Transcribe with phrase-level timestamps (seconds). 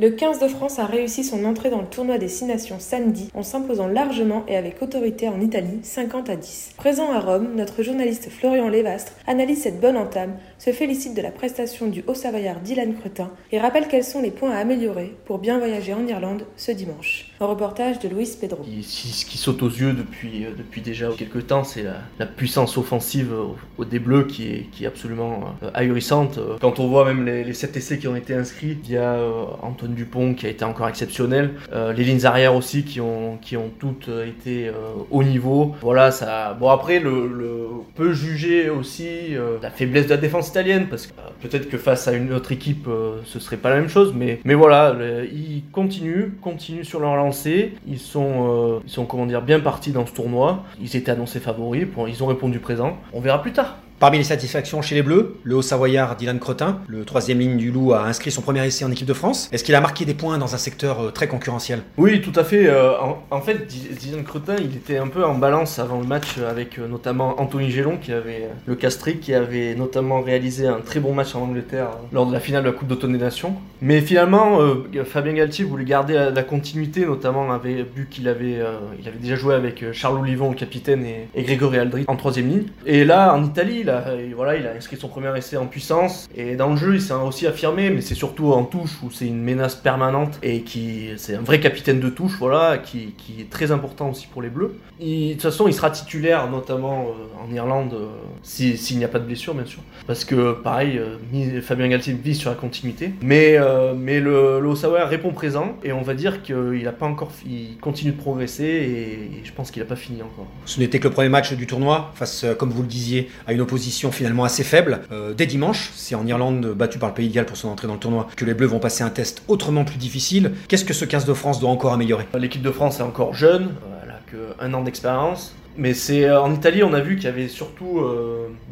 [0.00, 3.28] Le 15 de France a réussi son entrée dans le tournoi des Six Nations samedi
[3.34, 6.70] en s'imposant largement et avec autorité en Italie 50 à 10.
[6.78, 11.30] Présent à Rome, notre journaliste Florian Lévastre analyse cette bonne entame, se félicite de la
[11.30, 15.58] prestation du haut-savoyard Dylan Cretin et rappelle quels sont les points à améliorer pour bien
[15.58, 17.29] voyager en Irlande ce dimanche.
[17.42, 18.62] Un reportage de Luis Pedro.
[18.82, 21.86] Ce qui saute aux yeux depuis, euh, depuis déjà quelques temps, c'est
[22.18, 23.32] la, puissance offensive
[23.78, 26.38] au, des Bleus qui est, qui est absolument euh, ahurissante.
[26.60, 29.14] Quand on voit même les, les 7 essais qui ont été inscrits, il y a
[29.14, 31.54] euh, Anthony Dupont qui a été encore exceptionnel.
[31.72, 34.70] Euh, les lignes arrière aussi qui ont, qui ont toutes été
[35.10, 35.74] au niveau.
[35.80, 36.54] Voilà, ça.
[36.60, 37.68] Bon, après, le...
[37.72, 39.30] on peut juger aussi
[39.62, 42.88] la faiblesse de la défense italienne parce que peut-être que face à une autre équipe,
[43.24, 44.12] ce serait pas la même chose.
[44.14, 44.94] Mais, mais voilà,
[45.32, 47.74] ils continuent, continuent sur leur lancée.
[47.86, 50.64] Ils sont, ils sont comment dire, bien partis dans ce tournoi.
[50.80, 51.86] Ils étaient annoncés favoris.
[52.08, 52.98] Ils ont répondu présent.
[53.12, 53.76] On verra plus tard.
[54.00, 57.92] Parmi les satisfactions chez les Bleus, le Haut-Savoyard Dylan Crotin, le troisième ligne du Loup,
[57.92, 59.50] a inscrit son premier essai en équipe de France.
[59.52, 61.82] Est-ce qu'il a marqué des points dans un secteur euh, très concurrentiel?
[61.98, 62.66] Oui, tout à fait.
[62.66, 62.92] Euh,
[63.30, 66.88] en, fait, Dylan Crotin, il était un peu en balance avant le match avec euh,
[66.88, 71.34] notamment Anthony Gélon, qui avait le Castric, qui avait notamment réalisé un très bon match
[71.34, 73.54] en Angleterre lors de la finale de la Coupe d'automne des Nations.
[73.82, 74.60] Mais finalement,
[75.04, 78.60] Fabien Galtier voulait garder la, continuité, notamment avait vu qu'il avait,
[78.98, 82.48] il avait déjà joué avec Charles Olivon, le capitaine, et, et Grégory Aldrit en troisième
[82.48, 82.64] ligne.
[82.86, 86.28] Et là, en Italie, il a, voilà, il a inscrit son premier essai en puissance.
[86.34, 89.26] Et dans le jeu, il s'est aussi affirmé, mais c'est surtout en touche où c'est
[89.26, 93.50] une menace permanente et qui c'est un vrai capitaine de touche, voilà, qui, qui, est
[93.50, 94.74] très important aussi pour les Bleus.
[95.00, 98.08] de toute façon, il sera titulaire, notamment euh, en Irlande, euh,
[98.42, 99.80] s'il n'y a pas de blessure, bien sûr.
[100.06, 103.12] Parce que, pareil, euh, Fabien Galtier vise sur la continuité.
[103.22, 103.58] Mais,
[103.96, 108.12] mais le, le répond présent et on va dire qu'il a pas encore, il continue
[108.12, 110.46] de progresser et, je pense qu'il n'a pas fini encore.
[110.64, 113.60] Ce n'était que le premier match du tournoi face, comme vous le disiez, à une
[113.60, 113.79] opposition
[114.10, 115.00] finalement assez faible.
[115.12, 117.86] Euh, dès dimanche, c'est en Irlande battu par le Pays de Galles pour son entrée
[117.86, 120.52] dans le tournoi que les Bleus vont passer un test autrement plus difficile.
[120.68, 122.26] Qu'est-ce que ce 15 de France doit encore améliorer?
[122.38, 125.54] L'équipe de France est encore jeune, elle a que un an d'expérience.
[125.76, 128.02] Mais c'est euh, en Italie, on a vu qu'il y avait surtout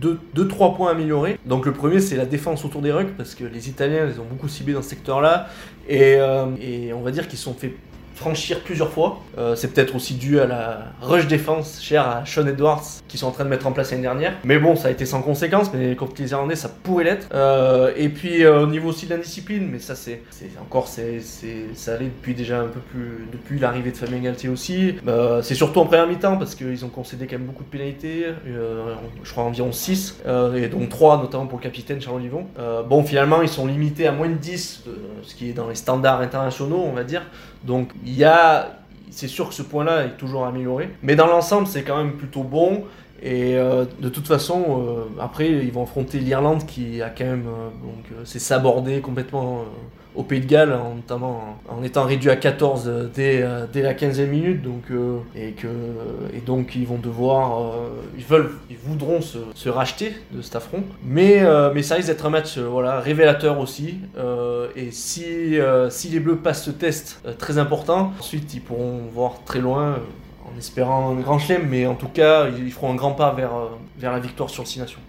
[0.00, 1.38] 2-3 euh, points améliorés.
[1.44, 4.26] Donc le premier, c'est la défense autour des rucks, parce que les Italiens, ils ont
[4.28, 5.48] beaucoup ciblé dans ce secteur-là.
[5.88, 7.74] Et on va dire qu'ils sont fait
[8.16, 9.20] franchir plusieurs fois.
[9.38, 13.26] Euh, c'est peut-être aussi dû à la rush défense chère à Sean Edwards qui sont
[13.26, 14.32] en train de mettre en place l'année dernière.
[14.42, 17.28] Mais bon, ça a été sans conséquence, mais contre les Irlandais, ça pourrait l'être.
[17.34, 20.22] Euh, et puis euh, au niveau aussi de la discipline, mais ça c'est
[20.60, 21.20] encore c'est
[21.74, 24.94] ça allait depuis déjà un peu plus depuis l'arrivée de Fabien Galtier aussi.
[25.42, 29.30] c'est surtout en première mi-temps parce qu'ils ont concédé quand même beaucoup de pénalités, je
[29.30, 30.22] crois environ 6,
[30.56, 32.46] et donc 3 notamment pour le capitaine Charles Olivon.
[32.88, 34.84] bon, finalement, ils sont limités à moins de 10,
[35.22, 37.22] ce qui est dans les standards internationaux, on va dire.
[37.66, 38.78] Donc il y a,
[39.10, 42.44] c'est sûr que ce point-là est toujours amélioré, mais dans l'ensemble c'est quand même plutôt
[42.44, 42.84] bon.
[43.22, 47.46] Et euh, de toute façon, euh, après ils vont affronter l'Irlande qui a quand même
[47.46, 49.64] euh, donc c'est sabordé complètement
[50.14, 54.26] au Pays de Galles, notamment en, étant réduit à 14 euh, dès, dès la 15e
[54.26, 54.62] minute.
[54.62, 54.84] Donc,
[55.34, 55.66] et, que,
[56.34, 57.74] et donc ils vont devoir,
[58.16, 60.84] ils, veulent, ils voudront se, se, racheter de cet affront.
[61.04, 61.42] Mais,
[61.74, 63.96] mais ça risque d'être un match voilà, révélateur aussi.
[64.74, 65.58] et si,
[65.90, 69.96] si les Bleus passent ce test très important, ensuite ils pourront voir très loin
[70.52, 73.52] en espérant un grand chelem, mais en tout cas, ils feront un grand pas vers,
[73.96, 75.00] vers la victoire sur le 6 Nations.